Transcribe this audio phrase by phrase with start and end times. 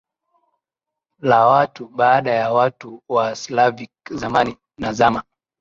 [1.19, 5.23] la watu baada ya watu wa Slavic Zamani na Zama